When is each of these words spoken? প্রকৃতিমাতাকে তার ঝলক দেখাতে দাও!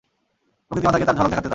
প্রকৃতিমাতাকে 0.71 1.05
তার 1.05 1.17
ঝলক 1.17 1.29
দেখাতে 1.29 1.43
দাও! 1.43 1.49